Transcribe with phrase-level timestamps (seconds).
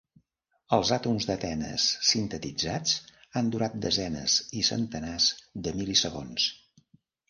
[0.77, 2.97] Els àtoms de tennes sintetitzats
[3.37, 5.33] han durat desenes i centenars
[5.71, 6.55] de mil·lisegons.